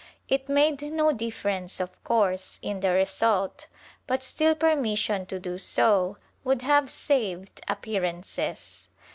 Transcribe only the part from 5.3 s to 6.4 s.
do so